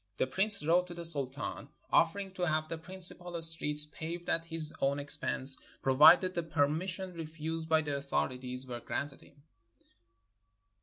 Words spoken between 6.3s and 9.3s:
the permis sion refused by the authorities were granted